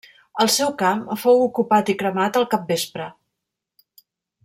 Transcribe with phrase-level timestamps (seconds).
[0.45, 3.11] El seu camp fou ocupat i cremat al capvespre.